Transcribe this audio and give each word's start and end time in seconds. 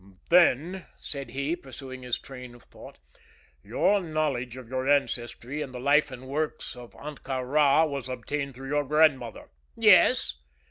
"Then," 0.29 0.87
said 0.99 1.29
he, 1.29 1.55
pursuing 1.55 2.01
his 2.01 2.17
train 2.17 2.55
of 2.55 2.63
thought, 2.63 2.97
"your 3.63 4.01
knowledge 4.01 4.57
of 4.57 4.67
your 4.67 4.89
ancestry 4.89 5.61
and 5.61 5.75
the 5.75 5.79
life 5.79 6.09
and 6.09 6.27
works 6.27 6.75
of 6.75 6.93
Ahtka 6.95 7.43
Rā 7.45 7.87
was 7.87 8.09
obtained 8.09 8.55
through 8.55 8.69
your 8.69 8.83
grandmother?" 8.85 9.51
"Yes." 9.77 10.39